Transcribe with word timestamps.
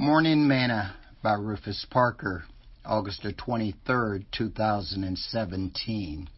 Morning 0.00 0.46
Manna 0.46 0.94
by 1.24 1.32
Rufus 1.32 1.84
Parker, 1.90 2.44
August 2.84 3.26
23, 3.36 4.26
2017. 4.30 6.28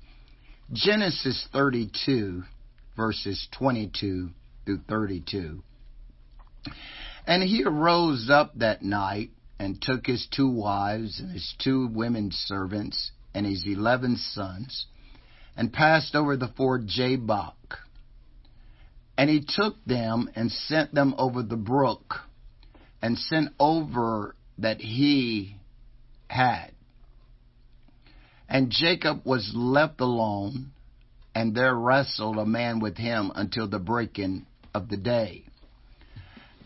Genesis 0.73 1.47
32, 1.53 2.43
verses 2.97 3.49
22 3.59 4.31
through 4.65 4.81
32. 4.89 5.63
And 7.27 7.43
he 7.43 7.63
arose 7.63 8.31
up 8.33 8.53
that 8.57 8.81
night 8.81 9.29
and 9.59 9.77
took 9.79 10.07
his 10.07 10.27
two 10.35 10.49
wives 10.49 11.21
and 11.21 11.31
his 11.31 11.55
two 11.63 11.87
women 11.89 12.31
servants 12.33 13.11
and 13.35 13.45
his 13.45 13.67
eleven 13.67 14.17
sons 14.17 14.87
and 15.55 15.71
passed 15.71 16.15
over 16.15 16.35
the 16.35 16.49
ford 16.57 16.87
Jabbok. 16.87 17.77
And 19.19 19.29
he 19.29 19.45
took 19.47 19.75
them 19.85 20.31
and 20.35 20.51
sent 20.51 20.95
them 20.95 21.15
over 21.19 21.43
the 21.43 21.59
brook 21.59 22.21
and 23.03 23.19
sent 23.19 23.51
over 23.59 24.35
that 24.59 24.81
he 24.81 25.57
had. 26.29 26.73
And 28.49 28.71
Jacob 28.71 29.25
was 29.25 29.53
left 29.55 30.01
alone, 30.01 30.73
and 31.35 31.55
there 31.55 31.75
wrestled 31.75 32.37
a 32.39 32.47
man 32.47 32.81
with 32.81 32.97
him 32.97 33.31
until 33.35 33.69
the 33.69 33.79
breaking 33.79 34.47
of 34.75 34.89
the 34.89 34.97
day. 34.97 35.45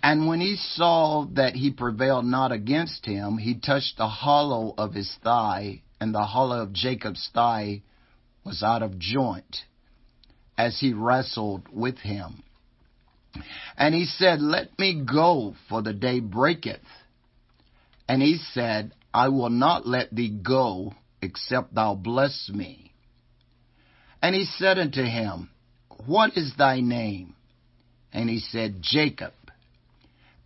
And 0.03 0.27
when 0.27 0.41
he 0.41 0.57
saw 0.57 1.27
that 1.33 1.55
he 1.55 1.71
prevailed 1.71 2.27
not 2.27 2.53
against 2.53 3.07
him, 3.07 3.39
he 3.39 3.55
touched 3.55 3.97
the 3.97 4.09
hollow 4.09 4.75
of 4.77 4.93
his 4.93 5.15
thigh, 5.23 5.83
and 6.01 6.15
the 6.15 6.25
hollow 6.25 6.61
of 6.61 6.73
Jacob's 6.73 7.31
thigh 7.33 7.83
was 8.45 8.63
out 8.63 8.83
of 8.83 8.99
joint, 8.99 9.65
as 10.59 10.79
he 10.81 10.93
wrestled 10.93 11.63
with 11.73 11.99
him. 11.99 12.43
And 13.77 13.95
he 13.95 14.05
said, 14.05 14.41
Let 14.41 14.79
me 14.79 15.05
go, 15.05 15.55
for 15.69 15.83
the 15.83 15.93
day 15.93 16.21
breaketh. 16.21 16.81
And 18.09 18.23
he 18.23 18.39
said, 18.53 18.93
I 19.13 19.29
will 19.29 19.51
not 19.51 19.87
let 19.87 20.15
thee 20.15 20.29
go, 20.31 20.95
except 21.23 21.75
thou 21.75 21.95
bless 21.95 22.51
me. 22.53 22.93
And 24.23 24.35
he 24.35 24.45
said 24.45 24.79
unto 24.79 25.03
him, 25.03 25.51
What 26.07 26.37
is 26.37 26.53
thy 26.57 26.81
name? 26.81 27.35
And 28.13 28.29
he 28.29 28.39
said, 28.39 28.77
Jacob. 28.81 29.33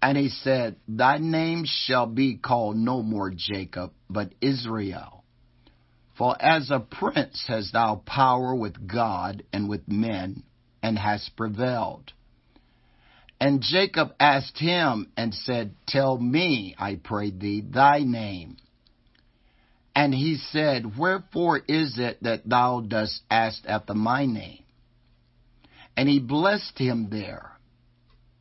And 0.01 0.17
he 0.17 0.29
said, 0.29 0.77
Thy 0.87 1.19
name 1.19 1.65
shall 1.67 2.07
be 2.07 2.37
called 2.37 2.77
no 2.77 3.03
more 3.03 3.33
Jacob, 3.35 3.93
but 4.09 4.33
Israel. 4.41 5.25
For 6.17 6.37
as 6.41 6.71
a 6.71 6.81
prince 6.81 7.45
hast 7.47 7.73
thou 7.73 8.03
power 8.07 8.55
with 8.55 8.89
God 8.89 9.45
and 9.53 9.69
with 9.69 9.89
men, 9.89 10.43
and 10.83 10.99
hast 10.99 11.37
prevailed. 11.37 12.13
And 13.41 13.63
Jacob 13.63 14.15
asked 14.19 14.59
him 14.59 15.13
and 15.17 15.33
said, 15.33 15.75
Tell 15.87 16.19
me, 16.19 16.75
I 16.79 16.97
pray 16.97 17.31
thee, 17.31 17.61
thy 17.61 18.01
name. 18.01 18.57
And 19.95 20.13
he 20.13 20.37
said, 20.37 20.97
Wherefore 20.99 21.59
is 21.69 21.99
it 21.99 22.23
that 22.23 22.49
thou 22.49 22.81
dost 22.81 23.23
ask 23.31 23.63
after 23.67 23.95
my 23.95 24.27
name? 24.27 24.63
And 25.97 26.09
he 26.09 26.21
blessed 26.21 26.79
him 26.79 27.09
there. 27.11 27.53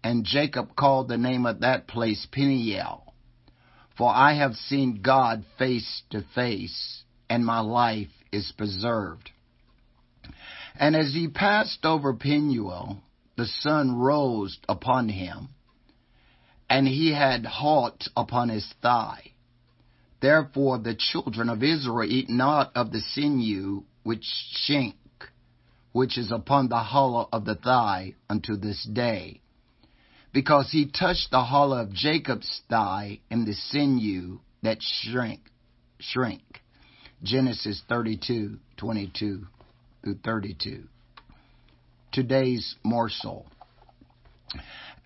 And 0.04 0.24
Jacob 0.24 0.76
called 0.76 1.08
the 1.08 1.18
name 1.18 1.46
of 1.46 1.62
that 1.62 1.88
place 1.88 2.28
Peniel. 2.32 3.14
For 3.98 4.10
I 4.10 4.36
have 4.36 4.54
seen 4.54 5.02
God 5.02 5.44
face 5.58 6.04
to 6.12 6.24
face, 6.36 7.04
and 7.30 7.44
my 7.44 7.60
life 7.62 8.12
is 8.32 8.54
preserved. 8.56 9.32
And 10.80 10.96
as 10.96 11.14
he 11.14 11.28
passed 11.28 11.84
over 11.84 12.14
Peniel, 12.14 13.02
the 13.38 13.46
sun 13.46 13.96
rose 13.96 14.58
upon 14.68 15.08
him, 15.08 15.50
and 16.70 16.88
he 16.88 17.14
had 17.14 17.46
halt 17.46 18.10
upon 18.18 18.50
his 18.50 18.68
thigh. 18.82 19.32
Therefore 20.20 20.80
the 20.80 20.96
children 20.96 21.48
of 21.48 21.64
Israel 21.64 22.12
eat 22.12 22.30
not 22.30 22.76
of 22.76 22.92
the 22.92 23.00
sinew 23.00 23.84
which 24.04 24.26
shink, 24.68 24.96
which 25.92 26.18
is 26.18 26.32
upon 26.32 26.68
the 26.68 26.80
hollow 26.80 27.30
of 27.32 27.46
the 27.46 27.56
thigh 27.56 28.16
unto 28.28 28.58
this 28.58 28.84
day. 28.92 29.42
Because 30.34 30.72
he 30.72 30.88
touched 30.88 31.30
the 31.32 31.44
hollow 31.44 31.78
of 31.78 31.94
Jacob's 31.94 32.62
thigh 32.70 33.20
and 33.30 33.46
the 33.46 33.54
sinew 33.54 34.40
that 34.64 34.80
shrink, 34.82 35.42
shrink. 36.00 36.42
Genesis 37.24 37.82
32, 37.88 38.58
22 38.78 39.48
through 40.04 40.18
32 40.24 40.88
today's 42.18 42.74
morsel. 42.84 43.46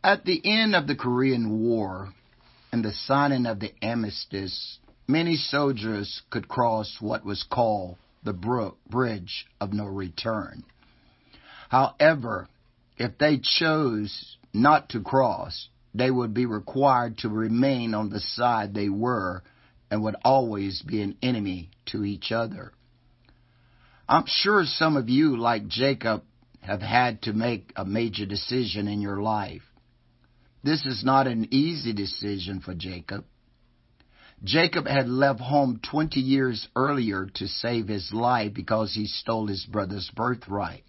At 0.01 0.23
the 0.23 0.41
end 0.45 0.77
of 0.77 0.88
the 0.88 0.95
Korean 0.95 1.59
War 1.59 2.13
and 2.72 2.85
the 2.85 2.94
signing 2.94 3.45
of 3.45 3.59
the 3.59 3.73
armistice, 3.83 4.79
many 5.09 5.35
soldiers 5.35 6.22
could 6.29 6.47
cross 6.47 6.95
what 7.01 7.25
was 7.25 7.44
called 7.44 7.97
the 8.23 8.31
brook, 8.31 8.77
bridge 8.89 9.45
of 9.59 9.73
no 9.73 9.88
return. 9.88 10.63
However, 11.67 12.47
if 12.95 13.17
they 13.17 13.41
chose 13.43 14.38
not 14.53 14.88
to 14.91 15.01
cross, 15.01 15.67
they 15.93 16.09
would 16.09 16.33
be 16.33 16.45
required 16.45 17.17
to 17.17 17.28
remain 17.28 17.93
on 17.93 18.09
the 18.09 18.22
side 18.22 18.73
they 18.73 18.88
were 18.88 19.43
and 19.89 20.01
would 20.01 20.16
always 20.23 20.81
be 20.81 21.01
an 21.01 21.17
enemy 21.22 21.72
to 21.88 22.05
each 22.05 22.31
other. 22.31 22.72
I'm 24.07 24.23
sure 24.28 24.63
some 24.63 24.95
of 24.95 25.09
you, 25.09 25.35
like 25.35 25.67
Jacob, 25.67 26.23
have 26.61 26.81
had 26.81 27.22
to 27.23 27.33
make 27.33 27.73
a 27.75 27.85
major 27.85 28.25
decision 28.25 28.88
in 28.88 29.01
your 29.01 29.22
life. 29.22 29.63
This 30.63 30.85
is 30.85 31.03
not 31.03 31.27
an 31.27 31.47
easy 31.51 31.91
decision 31.91 32.59
for 32.59 32.73
Jacob. 32.75 33.25
Jacob 34.44 34.88
had 34.88 35.07
left 35.07 35.39
home 35.39 35.79
20 35.89 36.19
years 36.19 36.67
earlier 36.75 37.27
to 37.35 37.47
save 37.47 37.88
his 37.88 38.11
life 38.11 38.53
because 38.53 38.94
he 38.94 39.05
stole 39.05 39.47
his 39.47 39.66
brother's 39.66 40.09
birthright. 40.16 40.83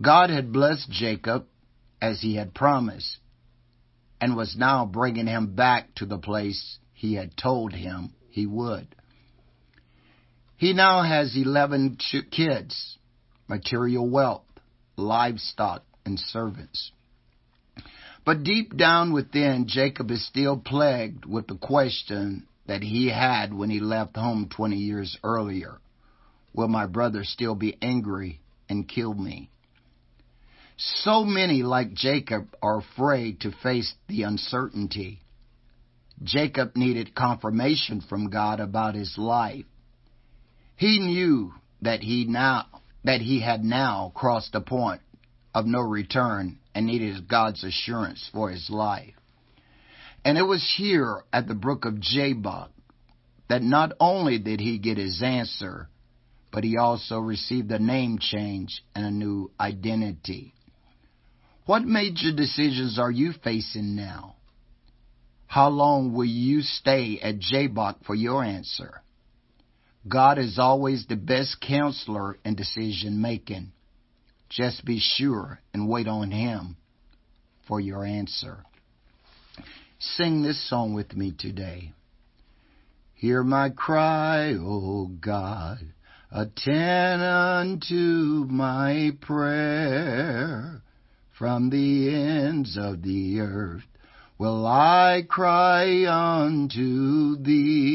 God 0.00 0.30
had 0.30 0.52
blessed 0.52 0.90
Jacob 0.90 1.46
as 2.00 2.20
he 2.20 2.36
had 2.36 2.54
promised 2.54 3.18
and 4.20 4.36
was 4.36 4.56
now 4.56 4.86
bringing 4.86 5.26
him 5.26 5.54
back 5.54 5.94
to 5.96 6.06
the 6.06 6.18
place 6.18 6.78
he 6.92 7.14
had 7.14 7.36
told 7.36 7.72
him 7.72 8.12
he 8.30 8.46
would. 8.46 8.94
He 10.56 10.72
now 10.72 11.02
has 11.02 11.36
11 11.36 11.98
kids 12.30 12.98
material 13.48 14.08
wealth, 14.08 14.44
livestock, 14.96 15.84
and 16.04 16.18
servants. 16.18 16.92
But 18.24 18.42
deep 18.42 18.76
down 18.76 19.12
within, 19.12 19.66
Jacob 19.68 20.10
is 20.10 20.26
still 20.26 20.56
plagued 20.56 21.24
with 21.24 21.46
the 21.46 21.56
question 21.56 22.46
that 22.66 22.82
he 22.82 23.08
had 23.08 23.54
when 23.54 23.70
he 23.70 23.80
left 23.80 24.16
home 24.16 24.48
20 24.48 24.76
years 24.76 25.16
earlier. 25.22 25.78
Will 26.52 26.68
my 26.68 26.86
brother 26.86 27.22
still 27.22 27.54
be 27.54 27.76
angry 27.80 28.40
and 28.68 28.88
kill 28.88 29.14
me? 29.14 29.50
So 30.76 31.24
many, 31.24 31.62
like 31.62 31.94
Jacob, 31.94 32.48
are 32.60 32.78
afraid 32.78 33.40
to 33.40 33.52
face 33.62 33.94
the 34.08 34.24
uncertainty. 34.24 35.20
Jacob 36.22 36.76
needed 36.76 37.14
confirmation 37.14 38.00
from 38.00 38.30
God 38.30 38.60
about 38.60 38.94
his 38.94 39.16
life. 39.16 39.64
He 40.76 40.98
knew 40.98 41.54
that 41.82 42.00
he 42.00 42.24
now 42.24 42.66
that 43.06 43.20
he 43.20 43.40
had 43.40 43.64
now 43.64 44.12
crossed 44.14 44.52
the 44.52 44.60
point 44.60 45.00
of 45.54 45.64
no 45.64 45.80
return 45.80 46.58
and 46.74 46.86
needed 46.86 47.28
God's 47.28 47.62
assurance 47.62 48.28
for 48.32 48.50
his 48.50 48.68
life. 48.68 49.14
And 50.24 50.36
it 50.36 50.42
was 50.42 50.74
here 50.76 51.22
at 51.32 51.46
the 51.46 51.54
brook 51.54 51.84
of 51.84 52.00
Jabbok 52.00 52.70
that 53.48 53.62
not 53.62 53.92
only 54.00 54.38
did 54.40 54.58
he 54.58 54.78
get 54.78 54.98
his 54.98 55.22
answer, 55.22 55.88
but 56.50 56.64
he 56.64 56.76
also 56.76 57.20
received 57.20 57.70
a 57.70 57.78
name 57.78 58.18
change 58.18 58.82
and 58.94 59.06
a 59.06 59.10
new 59.10 59.52
identity. 59.60 60.52
What 61.64 61.84
major 61.84 62.32
decisions 62.34 62.98
are 62.98 63.10
you 63.10 63.32
facing 63.44 63.94
now? 63.94 64.34
How 65.46 65.68
long 65.68 66.12
will 66.12 66.24
you 66.24 66.60
stay 66.60 67.20
at 67.22 67.38
Jabbok 67.38 68.04
for 68.04 68.16
your 68.16 68.42
answer? 68.42 69.00
God 70.08 70.38
is 70.38 70.58
always 70.58 71.06
the 71.06 71.16
best 71.16 71.60
counselor 71.60 72.38
in 72.44 72.54
decision 72.54 73.20
making. 73.20 73.72
Just 74.48 74.84
be 74.84 75.00
sure 75.00 75.60
and 75.74 75.88
wait 75.88 76.06
on 76.06 76.30
Him 76.30 76.76
for 77.66 77.80
your 77.80 78.04
answer. 78.04 78.64
Sing 79.98 80.42
this 80.42 80.68
song 80.68 80.94
with 80.94 81.16
me 81.16 81.32
today. 81.36 81.92
Hear 83.14 83.42
my 83.42 83.70
cry, 83.70 84.52
O 84.54 85.06
God. 85.06 85.78
Attend 86.30 87.22
unto 87.22 88.46
my 88.48 89.12
prayer. 89.22 90.82
From 91.38 91.70
the 91.70 92.14
ends 92.14 92.78
of 92.80 93.02
the 93.02 93.40
earth 93.40 93.84
will 94.38 94.66
I 94.66 95.22
cry 95.28 96.04
unto 96.06 97.36
thee 97.36 97.85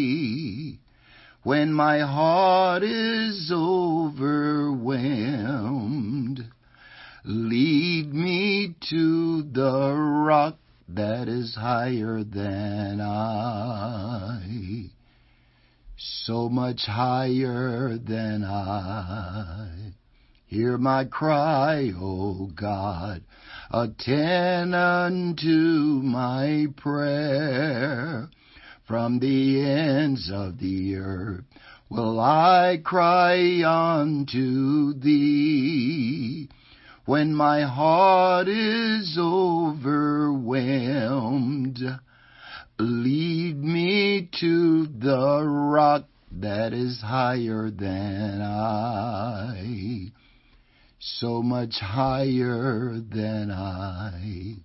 when 1.43 1.73
my 1.73 1.99
heart 1.99 2.83
is 2.83 3.51
overwhelmed. 3.53 4.81
Lead 7.25 8.13
me 8.13 8.75
to 8.89 9.43
the 9.43 9.93
rock 9.93 10.57
that 10.87 11.27
is 11.27 11.55
higher 11.55 12.23
than 12.23 13.01
I. 13.01 14.85
So 15.97 16.49
much 16.49 16.81
higher 16.85 17.97
than 17.97 18.43
I. 18.43 19.93
Hear 20.47 20.77
my 20.77 21.05
cry, 21.05 21.91
O 21.95 22.49
God. 22.53 23.23
Attend 23.71 24.75
unto 24.75 26.01
my 26.03 26.67
prayer. 26.75 28.29
From 28.91 29.19
the 29.19 29.61
ends 29.61 30.29
of 30.29 30.59
the 30.59 30.97
earth 30.97 31.45
will 31.89 32.19
I 32.19 32.77
cry 32.83 33.63
unto 33.63 34.93
thee. 34.95 36.49
When 37.05 37.33
my 37.33 37.61
heart 37.61 38.49
is 38.49 39.17
overwhelmed, 39.17 40.41
lead 42.77 43.63
me 43.63 44.29
to 44.41 44.87
the 44.87 45.41
rock 45.41 46.09
that 46.29 46.73
is 46.73 46.99
higher 46.99 47.71
than 47.71 48.41
I 48.41 50.11
so 50.99 51.41
much 51.41 51.79
higher 51.79 52.99
than 52.99 53.51
I. 53.51 54.57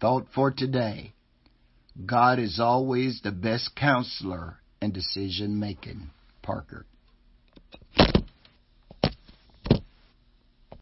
Thought 0.00 0.26
for 0.34 0.50
today. 0.50 1.12
God 2.04 2.38
is 2.38 2.60
always 2.60 3.20
the 3.22 3.32
best 3.32 3.74
counselor 3.74 4.58
and 4.82 4.92
decision 4.92 5.58
making. 5.58 6.10
Parker. 6.42 6.84